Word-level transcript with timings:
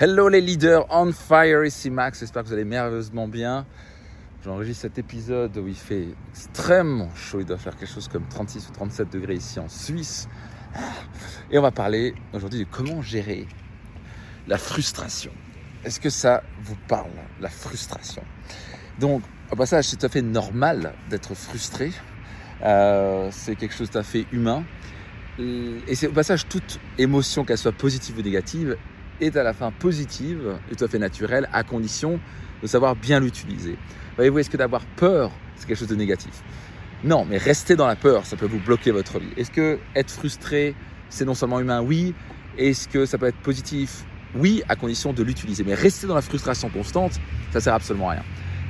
Hello 0.00 0.28
les 0.28 0.40
leaders 0.40 0.86
on 0.90 1.10
fire, 1.10 1.64
ici 1.64 1.90
Max, 1.90 2.20
j'espère 2.20 2.44
que 2.44 2.46
vous 2.46 2.54
allez 2.54 2.64
merveilleusement 2.64 3.26
bien. 3.26 3.66
J'enregistre 4.44 4.82
cet 4.82 4.96
épisode 4.96 5.56
où 5.56 5.66
il 5.66 5.74
fait 5.74 6.06
extrêmement 6.30 7.12
chaud, 7.16 7.40
il 7.40 7.46
doit 7.46 7.58
faire 7.58 7.76
quelque 7.76 7.92
chose 7.92 8.06
comme 8.06 8.22
36 8.28 8.68
ou 8.68 8.72
37 8.74 9.12
degrés 9.12 9.34
ici 9.34 9.58
en 9.58 9.68
Suisse. 9.68 10.28
Et 11.50 11.58
on 11.58 11.62
va 11.62 11.72
parler 11.72 12.14
aujourd'hui 12.32 12.60
de 12.60 12.64
comment 12.70 13.02
gérer 13.02 13.48
la 14.46 14.56
frustration. 14.56 15.32
Est-ce 15.82 15.98
que 15.98 16.10
ça 16.10 16.44
vous 16.62 16.76
parle, 16.86 17.10
la 17.40 17.48
frustration? 17.48 18.22
Donc, 19.00 19.22
au 19.50 19.56
passage, 19.56 19.86
c'est 19.86 19.96
tout 19.96 20.06
à 20.06 20.10
fait 20.10 20.22
normal 20.22 20.94
d'être 21.10 21.34
frustré. 21.34 21.90
Euh, 22.62 23.30
c'est 23.32 23.56
quelque 23.56 23.74
chose 23.74 23.88
de 23.88 23.94
tout 23.94 23.98
à 23.98 24.04
fait 24.04 24.26
humain. 24.30 24.62
Et 25.40 25.96
c'est 25.96 26.06
au 26.06 26.12
passage 26.12 26.48
toute 26.48 26.78
émotion, 26.98 27.44
qu'elle 27.44 27.58
soit 27.58 27.72
positive 27.72 28.18
ou 28.18 28.22
négative, 28.22 28.76
est 29.20 29.36
à 29.36 29.42
la 29.42 29.52
fin 29.52 29.70
positive 29.70 30.58
et 30.70 30.76
tout 30.76 30.84
à 30.84 30.88
fait 30.88 30.98
naturelle, 30.98 31.48
à 31.52 31.62
condition 31.62 32.20
de 32.62 32.66
savoir 32.66 32.96
bien 32.96 33.20
l'utiliser. 33.20 33.76
Voyez-vous, 34.16 34.38
est-ce 34.40 34.50
que 34.50 34.56
d'avoir 34.56 34.84
peur, 34.96 35.30
c'est 35.56 35.66
quelque 35.66 35.78
chose 35.78 35.88
de 35.88 35.94
négatif? 35.94 36.42
Non, 37.04 37.24
mais 37.28 37.38
rester 37.38 37.76
dans 37.76 37.86
la 37.86 37.94
peur, 37.94 38.26
ça 38.26 38.36
peut 38.36 38.46
vous 38.46 38.58
bloquer 38.58 38.90
votre 38.90 39.20
vie. 39.20 39.28
Est-ce 39.36 39.50
que 39.50 39.78
être 39.94 40.10
frustré, 40.10 40.74
c'est 41.08 41.24
non 41.24 41.34
seulement 41.34 41.60
humain 41.60 41.80
Oui. 41.80 42.14
Est-ce 42.56 42.88
que 42.88 43.06
ça 43.06 43.18
peut 43.18 43.26
être 43.26 43.38
positif? 43.38 44.04
Oui, 44.34 44.62
à 44.68 44.74
condition 44.74 45.12
de 45.12 45.22
l'utiliser. 45.22 45.62
Mais 45.62 45.74
rester 45.74 46.08
dans 46.08 46.16
la 46.16 46.22
frustration 46.22 46.68
constante, 46.70 47.20
ça 47.52 47.60
sert 47.60 47.74
absolument 47.74 48.10
à 48.10 48.12
rien. 48.14 48.24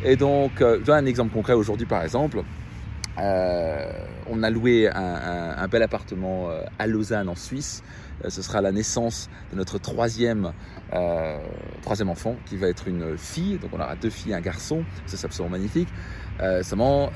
Et 0.04 0.16
donc, 0.16 0.60
euh, 0.60 0.78
je 0.80 0.84
donne 0.84 1.04
un 1.04 1.06
exemple 1.06 1.32
concret 1.32 1.54
aujourd'hui, 1.54 1.86
par 1.86 2.02
exemple. 2.02 2.42
Euh, 3.20 3.90
on 4.30 4.42
a 4.42 4.50
loué 4.50 4.88
un, 4.88 5.66
bel 5.68 5.82
appartement 5.82 6.50
euh, 6.50 6.62
à 6.78 6.86
Lausanne 6.86 7.28
en 7.28 7.34
Suisse. 7.34 7.82
Euh, 8.24 8.30
ce 8.30 8.42
sera 8.42 8.60
la 8.60 8.72
naissance 8.72 9.28
de 9.52 9.56
notre 9.56 9.78
troisième, 9.78 10.52
enfant 10.92 12.36
qui 12.46 12.56
va 12.56 12.68
être 12.68 12.88
une 12.88 13.16
fille. 13.16 13.58
Donc 13.58 13.70
on 13.72 13.80
aura 13.80 13.96
deux 13.96 14.10
filles 14.10 14.32
et 14.32 14.34
un 14.34 14.40
garçon. 14.40 14.84
C'est 15.06 15.24
absolument 15.24 15.56
magnifique. 15.56 15.88
seulement, 16.62 17.10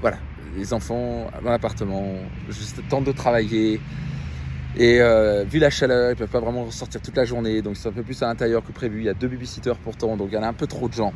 voilà, 0.00 0.18
les 0.56 0.72
enfants 0.72 1.30
dans 1.42 1.50
l'appartement, 1.50 2.14
juste 2.48 2.80
tentent 2.88 3.04
de 3.04 3.12
travailler. 3.12 3.80
Et 4.76 5.00
vu 5.46 5.58
la 5.58 5.70
chaleur, 5.70 6.10
ils 6.10 6.16
peuvent 6.16 6.28
pas 6.28 6.40
vraiment 6.40 6.70
sortir 6.70 7.00
toute 7.00 7.16
la 7.16 7.24
journée, 7.24 7.62
donc 7.62 7.76
sont 7.76 7.90
un 7.90 7.92
peu 7.92 8.02
plus 8.02 8.22
à 8.22 8.26
l'intérieur 8.26 8.64
que 8.64 8.72
prévu. 8.72 9.00
Il 9.00 9.04
y 9.04 9.08
a 9.08 9.14
deux 9.14 9.28
babysitters 9.28 9.78
pourtant, 9.82 10.16
donc 10.16 10.28
il 10.30 10.34
y 10.34 10.38
en 10.38 10.42
a 10.42 10.48
un 10.48 10.52
peu 10.52 10.66
trop 10.66 10.88
de 10.88 10.94
gens 10.94 11.12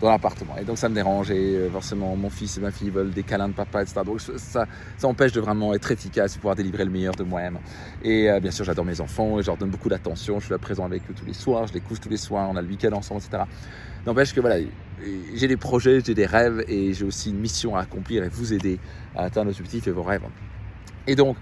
dans 0.00 0.10
l'appartement. 0.10 0.56
Et 0.60 0.64
donc 0.64 0.78
ça 0.78 0.88
me 0.88 0.94
dérange 0.94 1.30
et 1.30 1.56
euh, 1.56 1.70
forcément 1.70 2.14
mon 2.16 2.30
fils 2.30 2.56
et 2.58 2.60
ma 2.60 2.70
fille 2.70 2.90
veulent 2.90 3.10
des 3.10 3.22
câlins 3.22 3.48
de 3.48 3.54
papa, 3.54 3.82
etc. 3.82 4.00
Donc 4.04 4.20
ça, 4.20 4.66
ça 4.96 5.08
empêche 5.08 5.32
de 5.32 5.40
vraiment 5.40 5.74
être 5.74 5.90
efficace 5.90 6.36
et 6.36 6.38
pouvoir 6.38 6.56
délivrer 6.56 6.84
le 6.84 6.90
meilleur 6.90 7.14
de 7.14 7.24
moi-même. 7.24 7.58
Et 8.02 8.30
euh, 8.30 8.40
bien 8.40 8.50
sûr 8.50 8.64
j'adore 8.64 8.84
mes 8.84 9.00
enfants 9.00 9.38
et 9.38 9.42
je 9.42 9.46
leur 9.46 9.56
donne 9.56 9.70
beaucoup 9.70 9.88
d'attention. 9.88 10.38
Je 10.38 10.46
suis 10.46 10.52
là 10.52 10.58
présent 10.58 10.84
avec 10.84 11.02
eux 11.10 11.14
tous 11.14 11.26
les 11.26 11.34
soirs, 11.34 11.66
je 11.66 11.72
les 11.72 11.80
couche 11.80 12.00
tous 12.00 12.08
les 12.08 12.16
soirs, 12.16 12.48
on 12.50 12.56
a 12.56 12.62
le 12.62 12.68
week-end 12.68 12.92
ensemble, 12.92 13.20
etc. 13.20 13.44
N'empêche 14.06 14.32
que 14.32 14.40
voilà, 14.40 14.56
j'ai 15.34 15.48
des 15.48 15.56
projets, 15.56 16.00
j'ai 16.04 16.14
des 16.14 16.26
rêves 16.26 16.64
et 16.68 16.92
j'ai 16.92 17.04
aussi 17.04 17.30
une 17.30 17.38
mission 17.38 17.76
à 17.76 17.80
accomplir 17.80 18.24
et 18.24 18.28
vous 18.28 18.52
aider 18.52 18.78
à 19.16 19.24
atteindre 19.24 19.46
nos 19.46 19.52
objectifs 19.52 19.86
et 19.86 19.90
vos 19.90 20.02
rêves. 20.02 20.22
Et 21.06 21.16
donc 21.16 21.36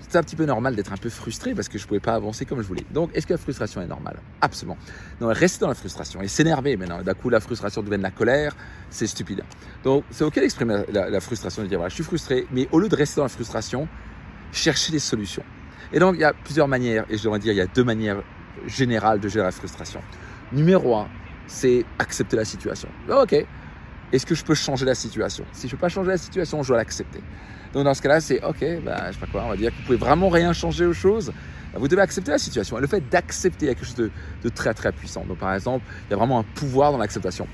c'est 0.00 0.16
un 0.16 0.22
petit 0.22 0.36
peu 0.36 0.44
normal 0.44 0.74
d'être 0.74 0.92
un 0.92 0.96
peu 0.96 1.08
frustré 1.08 1.54
parce 1.54 1.68
que 1.68 1.78
je 1.78 1.84
ne 1.84 1.88
pouvais 1.88 2.00
pas 2.00 2.14
avancer 2.14 2.44
comme 2.44 2.60
je 2.62 2.66
voulais. 2.66 2.84
Donc, 2.90 3.10
est-ce 3.14 3.26
que 3.26 3.32
la 3.32 3.38
frustration 3.38 3.80
est 3.80 3.86
normale? 3.86 4.18
Absolument. 4.40 4.76
Non, 5.20 5.28
rester 5.28 5.60
dans 5.60 5.68
la 5.68 5.74
frustration 5.74 6.20
et 6.20 6.28
s'énerver 6.28 6.76
maintenant. 6.76 7.02
D'un 7.02 7.14
coup, 7.14 7.28
la 7.28 7.40
frustration 7.40 7.82
devient 7.82 7.98
de 7.98 8.02
la 8.02 8.10
colère, 8.10 8.56
c'est 8.90 9.06
stupide. 9.06 9.42
Donc, 9.84 10.04
c'est 10.10 10.24
ok 10.24 10.34
d'exprimer 10.34 10.84
la, 10.92 11.20
frustration, 11.20 11.62
de 11.62 11.68
dire 11.68 11.78
voilà, 11.78 11.90
je 11.90 11.94
suis 11.94 12.04
frustré, 12.04 12.46
mais 12.50 12.68
au 12.72 12.78
lieu 12.78 12.88
de 12.88 12.96
rester 12.96 13.16
dans 13.16 13.24
la 13.24 13.28
frustration, 13.28 13.88
chercher 14.52 14.92
des 14.92 14.98
solutions. 14.98 15.44
Et 15.92 15.98
donc, 15.98 16.14
il 16.16 16.20
y 16.20 16.24
a 16.24 16.32
plusieurs 16.32 16.68
manières, 16.68 17.04
et 17.08 17.16
je 17.16 17.24
devrais 17.24 17.38
dire, 17.38 17.52
il 17.52 17.56
y 17.58 17.60
a 17.60 17.66
deux 17.66 17.84
manières 17.84 18.22
générales 18.66 19.20
de 19.20 19.28
gérer 19.28 19.44
la 19.44 19.52
frustration. 19.52 20.00
Numéro 20.52 20.96
un, 20.96 21.08
c'est 21.46 21.84
accepter 21.98 22.36
la 22.36 22.44
situation. 22.44 22.88
Ok, 23.08 23.46
est-ce 24.12 24.26
que 24.26 24.34
je 24.34 24.44
peux 24.44 24.54
changer 24.54 24.86
la 24.86 24.94
situation? 24.94 25.44
Si 25.52 25.62
je 25.62 25.66
ne 25.66 25.70
peux 25.72 25.82
pas 25.82 25.88
changer 25.88 26.10
la 26.10 26.18
situation, 26.18 26.62
je 26.62 26.68
dois 26.68 26.78
l'accepter. 26.78 27.20
Donc 27.72 27.84
dans 27.84 27.94
ce 27.94 28.02
cas-là, 28.02 28.20
c'est 28.20 28.42
ok, 28.42 28.82
bah, 28.84 29.08
je 29.08 29.12
sais 29.14 29.20
pas 29.20 29.26
quoi, 29.26 29.44
on 29.44 29.50
va 29.50 29.56
dire 29.56 29.70
que 29.70 29.76
vous 29.76 29.82
pouvez 29.82 29.98
vraiment 29.98 30.28
rien 30.28 30.52
changer 30.52 30.86
aux 30.86 30.92
choses. 30.92 31.32
Bah, 31.72 31.78
vous 31.78 31.88
devez 31.88 32.02
accepter 32.02 32.32
la 32.32 32.38
situation. 32.38 32.78
Et 32.78 32.80
le 32.80 32.86
fait 32.86 33.08
d'accepter, 33.08 33.66
il 33.66 33.68
y 33.68 33.72
a 33.72 33.74
quelque 33.74 33.86
chose 33.86 34.10
de, 34.42 34.48
très 34.48 34.74
très 34.74 34.92
puissant. 34.92 35.24
Donc 35.24 35.38
par 35.38 35.54
exemple, 35.54 35.84
il 36.08 36.10
y 36.10 36.14
a 36.14 36.16
vraiment 36.16 36.40
un 36.40 36.42
pouvoir 36.42 36.92
dans 36.92 36.98
l'acceptation. 36.98 37.46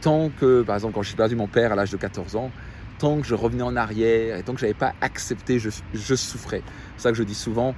Tant 0.00 0.30
que, 0.30 0.62
par 0.62 0.76
exemple, 0.76 0.94
quand 0.94 1.02
j'ai 1.02 1.16
perdu 1.16 1.34
mon 1.34 1.48
père 1.48 1.72
à 1.72 1.74
l'âge 1.74 1.90
de 1.90 1.96
14 1.96 2.36
ans, 2.36 2.50
tant 2.98 3.20
que 3.20 3.26
je 3.26 3.34
revenais 3.34 3.62
en 3.62 3.74
arrière 3.74 4.38
et 4.38 4.42
tant 4.42 4.54
que 4.54 4.60
je 4.60 4.66
n'avais 4.66 4.78
pas 4.78 4.92
accepté, 5.00 5.58
je, 5.58 5.70
souffrais. 6.14 6.62
C'est 6.96 7.02
ça 7.02 7.10
que 7.10 7.16
je 7.16 7.24
dis 7.24 7.34
souvent, 7.34 7.74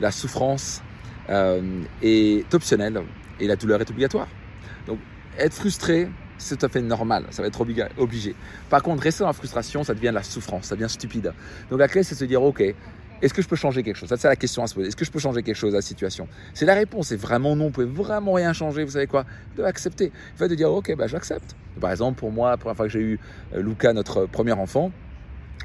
la 0.00 0.10
souffrance 0.10 0.82
euh, 1.30 1.82
est 2.02 2.52
optionnelle 2.52 3.00
et 3.38 3.46
la 3.46 3.56
douleur 3.56 3.80
est 3.80 3.90
obligatoire. 3.90 4.28
Donc 4.86 4.98
être 5.38 5.54
frustré, 5.54 6.08
c'est 6.40 6.56
tout 6.56 6.66
à 6.66 6.68
fait 6.68 6.80
normal, 6.80 7.24
ça 7.30 7.42
va 7.42 7.48
être 7.48 7.60
obligé. 7.98 8.34
Par 8.68 8.82
contre, 8.82 9.02
rester 9.02 9.20
dans 9.20 9.28
la 9.28 9.32
frustration, 9.32 9.84
ça 9.84 9.94
devient 9.94 10.08
de 10.08 10.14
la 10.14 10.22
souffrance, 10.22 10.66
ça 10.66 10.74
devient 10.74 10.88
stupide. 10.88 11.32
Donc 11.70 11.78
la 11.78 11.88
clé, 11.88 12.02
c'est 12.02 12.14
de 12.14 12.20
se 12.20 12.24
dire, 12.24 12.42
ok, 12.42 12.62
est-ce 13.22 13.34
que 13.34 13.42
je 13.42 13.48
peux 13.48 13.56
changer 13.56 13.82
quelque 13.82 13.96
chose? 13.96 14.12
C'est 14.16 14.28
la 14.28 14.36
question 14.36 14.62
à 14.62 14.66
se 14.66 14.74
poser. 14.74 14.88
Est-ce 14.88 14.96
que 14.96 15.04
je 15.04 15.10
peux 15.10 15.18
changer 15.18 15.42
quelque 15.42 15.56
chose 15.56 15.74
à 15.74 15.78
la 15.78 15.82
situation? 15.82 16.26
C'est 16.54 16.64
la 16.64 16.74
réponse, 16.74 17.08
c'est 17.08 17.16
vraiment 17.16 17.54
non, 17.54 17.66
vous 17.66 17.70
pouvez 17.70 17.86
vraiment 17.86 18.32
rien 18.32 18.52
changer, 18.52 18.82
vous 18.82 18.92
savez 18.92 19.06
quoi? 19.06 19.22
Vous 19.50 19.58
devez 19.58 19.68
accepter. 19.68 20.06
Le 20.06 20.38
fait 20.38 20.48
de 20.48 20.54
dire, 20.54 20.70
ok, 20.72 20.96
bah, 20.96 21.06
j'accepte. 21.06 21.54
Par 21.80 21.90
exemple, 21.90 22.18
pour 22.18 22.32
moi, 22.32 22.50
la 22.50 22.74
fois 22.74 22.86
que 22.86 22.88
j'ai 22.88 23.00
eu 23.00 23.20
euh, 23.54 23.62
Luca, 23.62 23.92
notre 23.92 24.26
premier 24.26 24.52
enfant, 24.52 24.90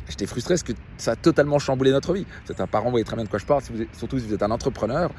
J'étais 0.09 0.25
frustré 0.27 0.53
parce 0.53 0.63
que 0.63 0.73
ça 0.97 1.11
a 1.11 1.15
totalement 1.15 1.59
chamboulé 1.59 1.91
notre 1.91 2.13
vie. 2.13 2.25
Vous 2.45 2.51
êtes 2.51 2.61
un 2.61 2.67
parent, 2.67 2.85
vous 2.85 2.91
voyez 2.91 3.05
très 3.05 3.15
bien 3.15 3.25
de 3.25 3.29
quoi 3.29 3.39
je 3.39 3.45
parle, 3.45 3.61
surtout 3.97 4.19
si 4.19 4.27
vous 4.27 4.33
êtes 4.33 4.43
un 4.43 4.51
entrepreneur. 4.51 5.11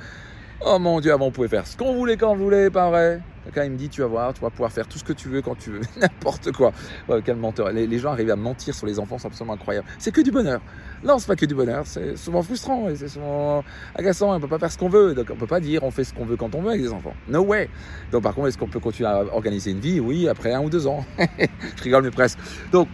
Oh 0.65 0.79
mon 0.79 1.01
Dieu, 1.01 1.13
avant 1.13 1.27
on 1.27 1.31
pouvait 1.31 1.49
faire 1.49 1.67
ce 1.67 1.77
qu'on 1.77 1.95
voulait 1.95 2.17
quand 2.17 2.33
on 2.33 2.37
voulait, 2.37 2.71
pas 2.71 2.89
vrai 2.89 3.21
Quelqu'un 3.45 3.65
il 3.65 3.73
me 3.73 3.77
dit, 3.77 3.89
tu 3.89 4.01
vas 4.01 4.07
voir, 4.09 4.35
tu 4.35 4.41
vas 4.41 4.51
pouvoir 4.51 4.73
faire 4.73 4.89
tout 4.89 4.99
ce 4.99 5.05
que 5.05 5.13
tu 5.13 5.29
veux 5.29 5.41
quand 5.43 5.55
tu 5.57 5.71
veux, 5.71 5.81
n'importe 6.01 6.51
quoi. 6.51 6.73
quel 7.25 7.37
menteur. 7.37 7.71
Les, 7.71 7.99
gens 7.99 8.11
arrivent 8.11 8.31
à 8.31 8.37
mentir 8.37 8.75
sur 8.75 8.87
les 8.87 8.99
enfants, 8.99 9.19
c'est 9.19 9.29
absolument 9.29 9.53
incroyable. 9.53 9.87
C'est 9.99 10.11
que 10.11 10.23
du 10.23 10.33
bonheur. 10.33 10.61
Non, 11.05 11.19
c'est 11.19 11.29
pas 11.29 11.37
que 11.37 11.47
du 11.47 11.55
bonheur, 11.55 11.87
c'est 11.87 12.17
souvent 12.17 12.43
frustrant 12.43 12.89
et 12.89 12.97
c'est 12.97 13.09
souvent 13.09 13.63
agaçant. 13.95 14.35
On 14.35 14.41
peut 14.41 14.49
pas 14.49 14.59
faire 14.59 14.73
ce 14.73 14.79
qu'on 14.79 14.89
veut, 14.89 15.15
donc 15.15 15.29
on 15.31 15.37
peut 15.37 15.47
pas 15.47 15.61
dire 15.61 15.85
on 15.85 15.91
fait 15.91 16.05
ce 16.05 16.15
qu'on 16.15 16.25
veut 16.25 16.37
quand 16.37 16.55
on 16.55 16.63
veut 16.63 16.71
avec 16.71 16.81
des 16.83 16.93
enfants. 16.93 17.15
No 17.29 17.43
way. 17.43 17.69
Donc 18.11 18.23
par 18.23 18.35
contre, 18.35 18.49
est-ce 18.49 18.59
qu'on 18.59 18.67
peut 18.67 18.81
continuer 18.81 19.09
à 19.09 19.23
organiser 19.33 19.71
une 19.71 19.81
vie? 19.81 20.01
Oui, 20.01 20.27
après 20.27 20.53
un 20.53 20.63
ou 20.63 20.71
deux 20.71 20.87
ans. 20.87 21.05
Je 21.77 21.83
rigole 21.85 22.03
mais 22.03 22.11
presque. 22.11 22.39
Donc, 22.73 22.89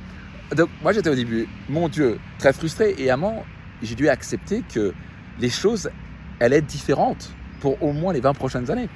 donc 0.54 0.68
moi 0.82 0.92
j'étais 0.92 1.10
au 1.10 1.14
début, 1.14 1.48
mon 1.68 1.88
Dieu, 1.88 2.18
très 2.38 2.52
frustré 2.52 2.94
et 2.98 3.10
moment, 3.12 3.44
j'ai 3.82 3.94
dû 3.94 4.08
accepter 4.10 4.62
que 4.74 4.92
les 5.38 5.48
choses 5.48 5.88
allaient 6.40 6.58
être 6.58 6.66
différentes 6.66 7.32
pour 7.62 7.80
au 7.80 7.92
moins 7.92 8.12
les 8.12 8.20
20 8.20 8.34
prochaines 8.34 8.70
années. 8.70 8.88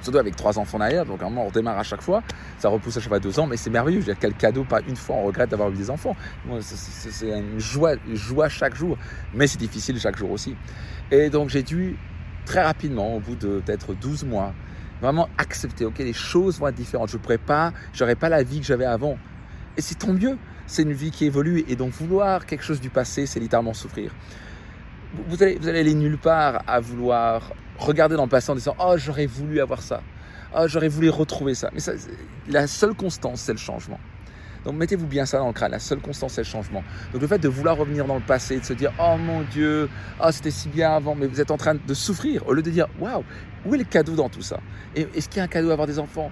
Surtout 0.00 0.18
avec 0.18 0.36
trois 0.36 0.58
enfants 0.58 0.78
derrière, 0.78 1.04
donc 1.04 1.20
à 1.22 1.26
un 1.26 1.28
moment 1.28 1.44
on 1.44 1.48
redémarre 1.48 1.78
à 1.78 1.82
chaque 1.82 2.02
fois, 2.02 2.22
ça 2.58 2.68
repousse 2.68 2.96
à 2.98 3.00
chaque 3.00 3.08
fois 3.08 3.18
deux 3.18 3.40
ans, 3.40 3.46
mais 3.46 3.56
c'est 3.56 3.70
merveilleux. 3.70 4.00
Je 4.00 4.06
veux 4.06 4.12
dire, 4.12 4.20
quel 4.20 4.34
cadeau, 4.34 4.62
pas 4.62 4.80
une 4.86 4.96
fois 4.96 5.16
on 5.16 5.24
regrette 5.24 5.50
d'avoir 5.50 5.70
eu 5.70 5.74
des 5.74 5.90
enfants. 5.90 6.14
C'est 6.60 7.30
une 7.30 7.58
joie, 7.58 7.94
joie 8.12 8.48
chaque 8.48 8.76
jour, 8.76 8.96
mais 9.34 9.46
c'est 9.46 9.58
difficile 9.58 9.98
chaque 9.98 10.16
jour 10.16 10.30
aussi. 10.30 10.54
Et 11.10 11.30
donc 11.30 11.48
j'ai 11.48 11.62
dû 11.62 11.96
très 12.44 12.62
rapidement, 12.62 13.16
au 13.16 13.20
bout 13.20 13.34
de 13.34 13.60
peut-être 13.60 13.94
12 13.94 14.24
mois, 14.24 14.52
vraiment 15.00 15.28
accepter, 15.38 15.84
ok, 15.84 15.98
les 15.98 16.12
choses 16.12 16.60
vont 16.60 16.68
être 16.68 16.76
différentes. 16.76 17.08
Je 17.08 17.16
ne 17.16 17.22
pourrais 17.22 17.38
pas, 17.38 17.72
j'aurais 17.92 18.14
pas 18.14 18.28
la 18.28 18.44
vie 18.44 18.60
que 18.60 18.66
j'avais 18.66 18.84
avant. 18.84 19.18
Et 19.76 19.80
c'est 19.80 19.96
tant 19.96 20.12
mieux, 20.12 20.38
c'est 20.66 20.82
une 20.82 20.92
vie 20.92 21.10
qui 21.10 21.24
évolue, 21.24 21.64
et 21.66 21.74
donc 21.74 21.90
vouloir 21.92 22.46
quelque 22.46 22.62
chose 22.62 22.80
du 22.80 22.90
passé, 22.90 23.26
c'est 23.26 23.40
littéralement 23.40 23.74
souffrir 23.74 24.12
vous 25.28 25.42
allez, 25.42 25.56
vous 25.60 25.68
allez 25.68 25.80
aller 25.80 25.94
nulle 25.94 26.18
part 26.18 26.62
à 26.66 26.80
vouloir 26.80 27.52
regarder 27.78 28.16
dans 28.16 28.24
le 28.24 28.28
passé 28.28 28.50
en 28.50 28.54
disant 28.54 28.76
Oh, 28.78 28.94
j'aurais 28.96 29.26
voulu 29.26 29.60
avoir 29.60 29.82
ça. 29.82 30.02
Oh, 30.56 30.64
j'aurais 30.66 30.88
voulu 30.88 31.10
retrouver 31.10 31.54
ça. 31.54 31.70
Mais 31.72 31.80
ça, 31.80 31.92
la 32.48 32.66
seule 32.66 32.94
constance, 32.94 33.40
c'est 33.40 33.52
le 33.52 33.58
changement. 33.58 33.98
Donc 34.64 34.76
mettez-vous 34.76 35.06
bien 35.06 35.26
ça 35.26 35.38
dans 35.38 35.48
le 35.48 35.52
crâne, 35.52 35.72
la 35.72 35.78
seule 35.78 36.00
constance 36.00 36.32
c'est 36.34 36.40
le 36.40 36.46
changement. 36.46 36.82
Donc 37.12 37.20
le 37.20 37.28
fait 37.28 37.38
de 37.38 37.48
vouloir 37.48 37.76
revenir 37.76 38.06
dans 38.06 38.14
le 38.14 38.22
passé, 38.22 38.58
de 38.58 38.64
se 38.64 38.72
dire 38.72 38.92
oh 38.98 39.16
mon 39.18 39.42
Dieu, 39.42 39.88
oh, 40.22 40.28
c'était 40.30 40.50
si 40.50 40.68
bien 40.68 40.92
avant, 40.92 41.14
mais 41.14 41.26
vous 41.26 41.40
êtes 41.40 41.50
en 41.50 41.58
train 41.58 41.74
de 41.74 41.94
souffrir, 41.94 42.46
au 42.48 42.54
lieu 42.54 42.62
de 42.62 42.70
dire 42.70 42.86
waouh, 42.98 43.22
où 43.66 43.74
est 43.74 43.78
le 43.78 43.84
cadeau 43.84 44.14
dans 44.14 44.28
tout 44.30 44.42
ça? 44.42 44.60
Et 44.96 45.06
est-ce 45.14 45.28
qu'il 45.28 45.38
y 45.38 45.40
a 45.40 45.44
un 45.44 45.48
cadeau 45.48 45.68
à 45.68 45.72
avoir 45.74 45.86
des 45.86 45.98
enfants? 45.98 46.30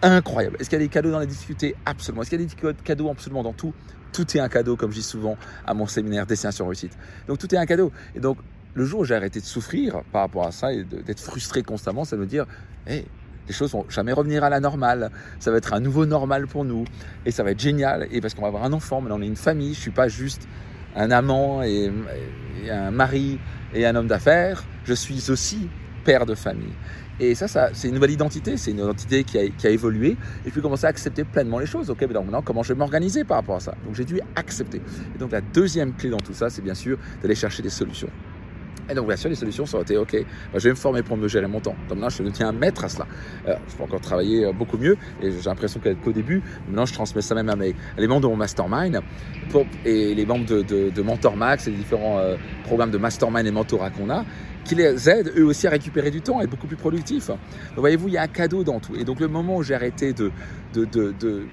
Incroyable. 0.00 0.56
Est-ce 0.60 0.70
qu'il 0.70 0.78
y 0.78 0.82
a 0.82 0.84
des 0.84 0.90
cadeaux 0.90 1.10
dans 1.10 1.18
les 1.18 1.26
difficultés? 1.26 1.74
Absolument. 1.84 2.22
Est-ce 2.22 2.30
qu'il 2.30 2.40
y 2.40 2.44
a 2.44 2.72
des 2.72 2.82
cadeaux 2.82 3.10
absolument 3.10 3.42
dans 3.42 3.52
tout? 3.52 3.74
Tout 4.12 4.36
est 4.36 4.40
un 4.40 4.48
cadeau, 4.48 4.76
comme 4.76 4.90
je 4.90 4.96
dis 4.96 5.02
souvent 5.02 5.36
à 5.66 5.74
mon 5.74 5.86
séminaire 5.86 6.24
Destination 6.24 6.66
Réussite. 6.66 6.96
Donc 7.26 7.38
tout 7.38 7.52
est 7.54 7.58
un 7.58 7.66
cadeau. 7.66 7.92
Et 8.14 8.20
donc 8.20 8.38
le 8.74 8.84
jour 8.84 9.00
où 9.00 9.04
j'ai 9.04 9.14
arrêté 9.14 9.40
de 9.40 9.44
souffrir 9.44 10.02
par 10.12 10.22
rapport 10.22 10.46
à 10.46 10.52
ça 10.52 10.72
et 10.72 10.84
d'être 10.84 11.20
frustré 11.20 11.62
constamment, 11.62 12.04
ça 12.04 12.16
veut 12.16 12.26
dire, 12.26 12.46
hey, 12.86 13.04
les 13.48 13.54
choses 13.54 13.72
vont 13.72 13.86
jamais 13.88 14.12
revenir 14.12 14.44
à 14.44 14.50
la 14.50 14.60
normale. 14.60 15.10
Ça 15.40 15.50
va 15.50 15.56
être 15.56 15.72
un 15.72 15.80
nouveau 15.80 16.06
normal 16.06 16.46
pour 16.46 16.64
nous 16.64 16.84
et 17.24 17.30
ça 17.30 17.42
va 17.42 17.50
être 17.52 17.60
génial. 17.60 18.06
Et 18.12 18.20
parce 18.20 18.34
qu'on 18.34 18.42
va 18.42 18.48
avoir 18.48 18.64
un 18.64 18.72
enfant, 18.72 19.00
maintenant 19.00 19.18
on 19.18 19.22
est 19.22 19.26
une 19.26 19.36
famille. 19.36 19.74
Je 19.74 19.80
suis 19.80 19.90
pas 19.90 20.08
juste 20.08 20.46
un 20.94 21.10
amant 21.10 21.62
et 21.62 21.90
un 22.70 22.90
mari 22.90 23.38
et 23.74 23.86
un 23.86 23.94
homme 23.96 24.06
d'affaires. 24.06 24.64
Je 24.84 24.94
suis 24.94 25.30
aussi 25.30 25.68
père 26.04 26.26
de 26.26 26.34
famille. 26.34 26.74
Et 27.20 27.34
ça, 27.34 27.48
ça 27.48 27.70
c'est 27.72 27.88
une 27.88 27.94
nouvelle 27.94 28.12
identité, 28.12 28.56
c'est 28.56 28.70
une 28.70 28.78
identité 28.78 29.24
qui 29.24 29.38
a, 29.38 29.48
qui 29.48 29.66
a, 29.66 29.70
évolué. 29.70 30.16
Et 30.46 30.50
puis 30.50 30.60
commencer 30.60 30.86
à 30.86 30.90
accepter 30.90 31.24
pleinement 31.24 31.58
les 31.58 31.66
choses. 31.66 31.90
Ok, 31.90 32.02
mais 32.02 32.08
donc 32.08 32.26
maintenant, 32.26 32.42
comment 32.42 32.62
je 32.62 32.72
vais 32.72 32.78
m'organiser 32.78 33.24
par 33.24 33.38
rapport 33.38 33.56
à 33.56 33.60
ça? 33.60 33.74
Donc 33.84 33.94
j'ai 33.94 34.04
dû 34.04 34.20
accepter. 34.36 34.80
Et 35.14 35.18
donc 35.18 35.32
la 35.32 35.40
deuxième 35.40 35.94
clé 35.94 36.10
dans 36.10 36.18
tout 36.18 36.34
ça, 36.34 36.48
c'est 36.50 36.62
bien 36.62 36.74
sûr 36.74 36.98
d'aller 37.22 37.34
chercher 37.34 37.62
des 37.62 37.70
solutions. 37.70 38.10
Et 38.90 38.94
donc, 38.94 39.06
bien 39.06 39.16
sûr, 39.16 39.28
les 39.28 39.36
solutions 39.36 39.66
sont 39.66 39.82
été 39.82 39.96
OK, 39.96 40.12
bah, 40.12 40.58
je 40.58 40.64
vais 40.64 40.70
me 40.70 40.74
former 40.74 41.02
pour 41.02 41.16
me 41.16 41.28
gérer 41.28 41.46
mon 41.46 41.60
temps. 41.60 41.74
Donc 41.88 41.98
maintenant, 41.98 42.08
je 42.08 42.22
deviens 42.22 42.48
un 42.48 42.52
maître 42.52 42.84
à 42.84 42.88
cela. 42.88 43.06
Euh, 43.46 43.54
je 43.68 43.76
peux 43.76 43.82
encore 43.82 44.00
travailler 44.00 44.46
euh, 44.46 44.52
beaucoup 44.52 44.78
mieux 44.78 44.96
et 45.22 45.30
j'ai 45.30 45.42
l'impression 45.42 45.80
qu'au 46.04 46.12
début, 46.12 46.42
maintenant, 46.66 46.86
je 46.86 46.94
transmets 46.94 47.22
ça 47.22 47.34
même 47.34 47.48
à 47.48 47.56
mes, 47.56 47.74
les 47.96 48.06
membres 48.06 48.22
de 48.22 48.26
mon 48.28 48.36
mastermind 48.36 49.00
et 49.84 50.14
les 50.14 50.26
membres 50.26 50.46
de, 50.46 50.62
de, 50.62 51.02
Mentor 51.02 51.36
Max 51.36 51.66
et 51.66 51.70
les 51.70 51.76
différents 51.76 52.18
euh, 52.18 52.36
programmes 52.64 52.90
de 52.90 52.98
mastermind 52.98 53.46
et 53.46 53.50
mentorat 53.50 53.90
qu'on 53.90 54.10
a 54.10 54.24
qui 54.64 54.74
les 54.74 55.08
aident 55.08 55.32
eux 55.36 55.44
aussi 55.44 55.66
à 55.66 55.70
récupérer 55.70 56.10
du 56.10 56.20
temps 56.20 56.40
et 56.40 56.44
être 56.44 56.50
beaucoup 56.50 56.66
plus 56.66 56.76
productifs. 56.76 57.28
Donc 57.28 57.38
voyez-vous, 57.78 58.08
il 58.08 58.14
y 58.14 58.18
a 58.18 58.22
un 58.22 58.28
cadeau 58.28 58.64
dans 58.64 58.80
tout. 58.80 58.94
Et 58.96 59.04
donc 59.04 59.18
le 59.18 59.28
moment 59.28 59.56
où 59.56 59.62
j'ai 59.62 59.74
arrêté 59.74 60.12
de, 60.12 60.30
de, 60.74 60.84
de 60.84 61.46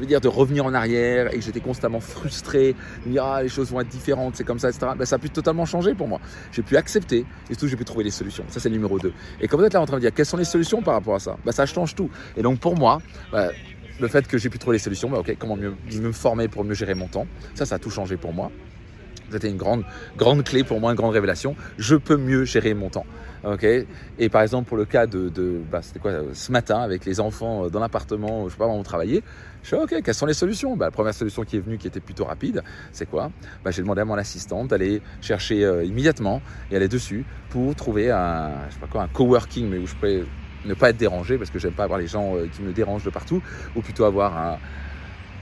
de 0.00 0.06
dire 0.06 0.20
de 0.20 0.28
revenir 0.28 0.66
en 0.66 0.74
arrière 0.74 1.32
et 1.32 1.38
que 1.38 1.44
j'étais 1.44 1.60
constamment 1.60 2.00
frustré, 2.00 2.74
de 3.06 3.10
dire 3.10 3.24
ah 3.24 3.42
les 3.42 3.48
choses 3.48 3.70
vont 3.70 3.80
être 3.80 3.88
différentes, 3.88 4.36
c'est 4.36 4.44
comme 4.44 4.58
ça, 4.58 4.68
etc. 4.68 4.92
Ben, 4.96 5.04
ça 5.04 5.16
a 5.16 5.18
pu 5.18 5.30
totalement 5.30 5.66
changer 5.66 5.94
pour 5.94 6.08
moi. 6.08 6.20
J'ai 6.52 6.62
pu 6.62 6.76
accepter 6.76 7.18
et 7.18 7.54
surtout 7.54 7.68
j'ai 7.68 7.76
pu 7.76 7.84
trouver 7.84 8.04
les 8.04 8.10
solutions. 8.10 8.44
Ça 8.48 8.60
c'est 8.60 8.68
le 8.68 8.74
numéro 8.74 8.98
2. 8.98 9.12
Et 9.40 9.48
quand 9.48 9.56
vous 9.56 9.64
êtes 9.64 9.74
là 9.74 9.80
en 9.80 9.86
train 9.86 9.96
de 9.96 10.02
dire 10.02 10.12
quelles 10.14 10.26
sont 10.26 10.36
les 10.36 10.44
solutions 10.44 10.82
par 10.82 10.94
rapport 10.94 11.16
à 11.16 11.20
ça, 11.20 11.36
ben, 11.44 11.52
ça 11.52 11.66
change 11.66 11.94
tout. 11.94 12.10
Et 12.36 12.42
donc 12.42 12.60
pour 12.60 12.76
moi, 12.76 13.00
ben, 13.32 13.50
le 14.00 14.08
fait 14.08 14.26
que 14.26 14.38
j'ai 14.38 14.48
pu 14.48 14.58
trouver 14.58 14.76
les 14.76 14.82
solutions, 14.82 15.10
ben, 15.10 15.18
ok, 15.18 15.36
comment 15.38 15.56
mieux 15.56 15.74
me 16.00 16.12
former 16.12 16.48
pour 16.48 16.64
mieux 16.64 16.74
gérer 16.74 16.94
mon 16.94 17.08
temps, 17.08 17.26
ça 17.54 17.66
ça 17.66 17.76
a 17.76 17.78
tout 17.78 17.90
changé 17.90 18.16
pour 18.16 18.32
moi. 18.32 18.50
C'était 19.30 19.50
une 19.50 19.56
grande, 19.56 19.84
grande 20.16 20.44
clé 20.44 20.64
pour 20.64 20.80
moi, 20.80 20.90
une 20.90 20.96
grande 20.96 21.12
révélation. 21.12 21.54
Je 21.78 21.96
peux 21.96 22.16
mieux 22.16 22.44
gérer 22.44 22.74
mon 22.74 22.88
temps. 22.88 23.06
et 24.18 24.28
par 24.28 24.42
exemple, 24.42 24.68
pour 24.68 24.76
le 24.76 24.84
cas 24.84 25.06
de, 25.06 25.28
de 25.28 25.60
bah, 25.70 25.80
c'était 25.82 25.98
quoi, 25.98 26.12
ce 26.32 26.52
matin, 26.52 26.80
avec 26.80 27.04
les 27.04 27.20
enfants 27.20 27.64
euh, 27.64 27.68
dans 27.68 27.80
l'appartement, 27.80 28.48
je 28.48 28.52
sais 28.52 28.58
pas 28.58 28.66
on 28.66 28.82
travaillait, 28.82 29.22
je 29.62 29.68
suis 29.68 29.76
ok, 29.76 30.02
quelles 30.02 30.14
sont 30.14 30.26
les 30.26 30.34
solutions? 30.34 30.76
Bah, 30.76 30.86
La 30.86 30.90
première 30.90 31.14
solution 31.14 31.44
qui 31.44 31.56
est 31.56 31.60
venue, 31.60 31.78
qui 31.78 31.86
était 31.86 32.00
plutôt 32.00 32.24
rapide, 32.24 32.62
c'est 32.92 33.06
quoi? 33.06 33.30
Bah, 33.64 33.70
J'ai 33.70 33.82
demandé 33.82 34.00
à 34.00 34.04
mon 34.04 34.14
assistante 34.14 34.68
d'aller 34.68 35.02
chercher 35.20 35.64
euh, 35.64 35.84
immédiatement 35.84 36.40
et 36.70 36.76
aller 36.76 36.88
dessus 36.88 37.24
pour 37.50 37.74
trouver 37.74 38.10
un, 38.10 38.50
je 38.68 38.74
sais 38.74 38.80
pas 38.80 38.86
quoi, 38.86 39.02
un 39.02 39.08
coworking, 39.08 39.68
mais 39.68 39.78
où 39.78 39.86
je 39.86 39.94
pourrais 39.94 40.22
ne 40.64 40.74
pas 40.74 40.90
être 40.90 40.96
dérangé 40.96 41.38
parce 41.38 41.50
que 41.50 41.58
j'aime 41.58 41.72
pas 41.72 41.84
avoir 41.84 41.98
les 41.98 42.06
gens 42.06 42.36
euh, 42.36 42.46
qui 42.46 42.62
me 42.62 42.72
dérangent 42.72 43.04
de 43.04 43.10
partout, 43.10 43.42
ou 43.76 43.80
plutôt 43.82 44.04
avoir 44.04 44.36
un, 44.36 44.58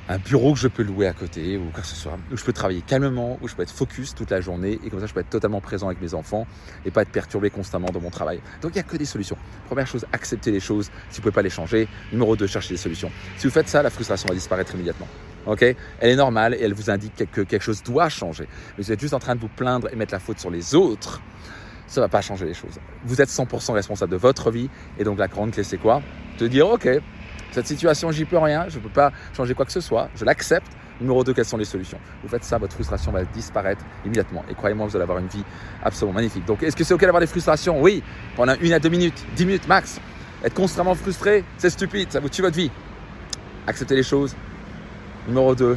un 0.08 0.18
bureau 0.18 0.54
que 0.54 0.60
je 0.60 0.68
peux 0.68 0.82
louer 0.82 1.06
à 1.06 1.12
côté 1.12 1.56
ou 1.56 1.70
quoi 1.72 1.82
que 1.82 1.88
ce 1.88 1.96
soit, 1.96 2.18
où 2.32 2.36
je 2.36 2.44
peux 2.44 2.52
travailler 2.52 2.80
calmement, 2.80 3.38
où 3.42 3.48
je 3.48 3.54
peux 3.54 3.62
être 3.62 3.72
focus 3.72 4.14
toute 4.14 4.30
la 4.30 4.40
journée 4.40 4.78
et 4.84 4.90
comme 4.90 5.00
ça 5.00 5.06
je 5.06 5.12
peux 5.12 5.20
être 5.20 5.30
totalement 5.30 5.60
présent 5.60 5.86
avec 5.86 6.00
mes 6.00 6.14
enfants 6.14 6.46
et 6.84 6.90
pas 6.90 7.02
être 7.02 7.10
perturbé 7.10 7.50
constamment 7.50 7.88
dans 7.88 8.00
mon 8.00 8.10
travail. 8.10 8.40
Donc 8.62 8.72
il 8.72 8.74
n'y 8.74 8.80
a 8.80 8.84
que 8.84 8.96
des 8.96 9.04
solutions. 9.04 9.36
Première 9.66 9.86
chose, 9.86 10.06
accepter 10.12 10.50
les 10.50 10.60
choses 10.60 10.86
si 11.10 11.16
vous 11.16 11.18
ne 11.18 11.22
pouvez 11.22 11.32
pas 11.32 11.42
les 11.42 11.50
changer. 11.50 11.88
Numéro 12.12 12.36
2, 12.36 12.46
chercher 12.46 12.74
des 12.74 12.80
solutions. 12.80 13.10
Si 13.36 13.46
vous 13.46 13.52
faites 13.52 13.68
ça, 13.68 13.82
la 13.82 13.90
frustration 13.90 14.28
va 14.28 14.34
disparaître 14.34 14.74
immédiatement. 14.74 15.08
Ok? 15.46 15.62
Elle 15.62 15.76
est 16.10 16.16
normale 16.16 16.54
et 16.54 16.62
elle 16.62 16.74
vous 16.74 16.90
indique 16.90 17.30
que 17.30 17.40
quelque 17.40 17.62
chose 17.62 17.82
doit 17.82 18.08
changer. 18.08 18.48
Mais 18.76 18.84
vous 18.84 18.92
êtes 18.92 19.00
juste 19.00 19.14
en 19.14 19.18
train 19.18 19.34
de 19.34 19.40
vous 19.40 19.48
plaindre 19.48 19.88
et 19.92 19.96
mettre 19.96 20.12
la 20.12 20.20
faute 20.20 20.38
sur 20.38 20.50
les 20.50 20.74
autres. 20.74 21.20
Ça 21.86 22.00
va 22.00 22.08
pas 22.08 22.20
changer 22.20 22.46
les 22.46 22.54
choses. 22.54 22.78
Vous 23.04 23.20
êtes 23.20 23.28
100% 23.28 23.72
responsable 23.72 24.10
de 24.10 24.16
votre 24.16 24.50
vie 24.50 24.68
et 24.98 25.04
donc 25.04 25.18
la 25.18 25.28
grande 25.28 25.52
clé 25.52 25.62
c'est 25.62 25.78
quoi? 25.78 26.02
De 26.38 26.48
dire 26.48 26.68
ok, 26.68 26.88
cette 27.52 27.66
situation, 27.66 28.10
j'y 28.10 28.24
peux 28.24 28.38
rien, 28.38 28.66
je 28.68 28.76
ne 28.78 28.82
peux 28.82 28.88
pas 28.88 29.12
changer 29.36 29.54
quoi 29.54 29.64
que 29.64 29.72
ce 29.72 29.80
soit, 29.80 30.08
je 30.14 30.24
l'accepte. 30.24 30.70
Numéro 31.00 31.22
2, 31.22 31.34
quelles 31.34 31.44
sont 31.44 31.58
les 31.58 31.66
solutions? 31.66 31.98
Vous 32.22 32.28
faites 32.28 32.44
ça, 32.44 32.56
votre 32.56 32.72
frustration 32.72 33.12
va 33.12 33.22
disparaître 33.24 33.84
immédiatement. 34.04 34.42
Et 34.48 34.54
croyez-moi, 34.54 34.86
vous 34.86 34.96
allez 34.96 35.02
avoir 35.02 35.18
une 35.18 35.26
vie 35.26 35.44
absolument 35.82 36.14
magnifique. 36.14 36.46
Donc, 36.46 36.62
est-ce 36.62 36.74
que 36.74 36.84
c'est 36.84 36.94
OK 36.94 37.02
d'avoir 37.02 37.20
des 37.20 37.26
frustrations? 37.26 37.82
Oui, 37.82 38.02
pendant 38.34 38.54
une 38.62 38.72
à 38.72 38.78
deux 38.78 38.88
minutes, 38.88 39.22
dix 39.36 39.44
minutes 39.44 39.68
max. 39.68 40.00
Être 40.42 40.54
constamment 40.54 40.94
frustré, 40.94 41.44
c'est 41.58 41.68
stupide, 41.70 42.10
ça 42.10 42.20
vous 42.20 42.30
tue 42.30 42.40
votre 42.40 42.56
vie. 42.56 42.70
Acceptez 43.66 43.94
les 43.94 44.02
choses. 44.02 44.34
Numéro 45.28 45.54
2, 45.54 45.76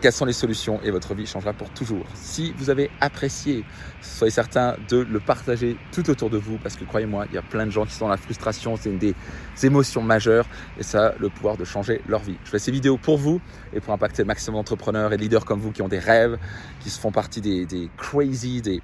quelles 0.00 0.12
sont 0.12 0.24
les 0.24 0.32
solutions 0.32 0.80
et 0.82 0.90
votre 0.90 1.14
vie 1.14 1.26
changera 1.26 1.52
pour 1.52 1.70
toujours. 1.70 2.04
Si 2.14 2.52
vous 2.56 2.70
avez 2.70 2.90
apprécié, 3.00 3.64
soyez 4.00 4.30
certain 4.30 4.76
de 4.88 4.98
le 4.98 5.20
partager 5.20 5.76
tout 5.92 6.08
autour 6.10 6.30
de 6.30 6.38
vous 6.38 6.58
parce 6.58 6.76
que 6.76 6.84
croyez-moi, 6.84 7.26
il 7.30 7.34
y 7.34 7.38
a 7.38 7.42
plein 7.42 7.66
de 7.66 7.70
gens 7.70 7.84
qui 7.84 7.92
sont 7.92 8.04
dans 8.04 8.10
la 8.10 8.16
frustration, 8.16 8.76
c'est 8.76 8.90
une 8.90 8.98
des 8.98 9.14
émotions 9.62 10.02
majeures 10.02 10.46
et 10.78 10.82
ça 10.82 11.08
a 11.08 11.14
le 11.18 11.28
pouvoir 11.28 11.56
de 11.56 11.64
changer 11.64 12.00
leur 12.08 12.20
vie. 12.20 12.36
Je 12.44 12.50
fais 12.50 12.58
ces 12.58 12.70
vidéos 12.70 12.96
pour 12.96 13.18
vous 13.18 13.40
et 13.72 13.80
pour 13.80 13.92
impacter 13.92 14.22
le 14.22 14.26
maximum 14.26 14.60
d'entrepreneurs 14.60 15.12
et 15.12 15.16
de 15.16 15.22
leaders 15.22 15.44
comme 15.44 15.60
vous 15.60 15.72
qui 15.72 15.82
ont 15.82 15.88
des 15.88 15.98
rêves, 15.98 16.38
qui 16.80 16.90
se 16.90 17.00
font 17.00 17.12
partie 17.12 17.40
des, 17.40 17.66
des 17.66 17.90
crazy, 17.96 18.62
des, 18.62 18.80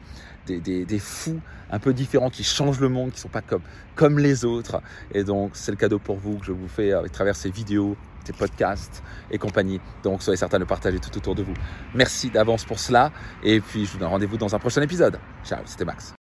des, 0.47 0.61
des, 0.61 0.85
des, 0.85 0.99
fous 0.99 1.41
un 1.71 1.79
peu 1.79 1.93
différents 1.93 2.31
qui 2.31 2.45
changent 2.45 2.81
le 2.81 2.89
monde, 2.89 3.11
qui 3.11 3.17
ne 3.17 3.21
sont 3.21 3.29
pas 3.29 3.43
comme, 3.43 3.63
comme 3.95 4.19
les 4.19 4.45
autres. 4.45 4.83
Et 5.13 5.25
donc, 5.25 5.53
c'est 5.55 5.71
le 5.71 5.77
cadeau 5.77 5.99
pour 5.99 6.17
vous 6.17 6.39
que 6.39 6.47
je 6.47 6.53
vous 6.53 6.69
fais 6.69 6.93
à 6.93 7.03
travers 7.09 7.37
ces 7.37 7.51
vidéos, 7.51 7.97
tes 8.25 8.33
podcasts 8.33 9.03
et 9.31 9.39
compagnie. 9.39 9.81
Donc 10.03 10.23
soyez 10.23 10.37
certain 10.37 10.59
de 10.59 10.65
partager 10.65 10.99
tout 10.99 11.17
autour 11.17 11.35
de 11.35 11.43
vous. 11.43 11.55
Merci 11.95 12.31
d'avance 12.31 12.65
pour 12.65 12.79
cela. 12.81 13.13
Et 13.43 13.61
puis 13.61 13.87
je 13.87 13.93
vous 13.93 13.99
donne 13.99 14.09
rendez-vous 14.09 14.37
dans 14.37 14.55
un 14.55 14.59
prochain 14.59 14.83
épisode. 14.83 15.19
Ciao, 15.45 15.61
c'était 15.65 15.85
Max. 15.85 16.13